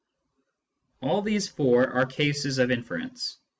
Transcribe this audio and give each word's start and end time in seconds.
All 1.03 1.21
these 1.21 1.47
four 1.47 1.87
are 1.87 2.07
cases 2.07 2.57
of 2.57 2.71
inference. 2.71 3.37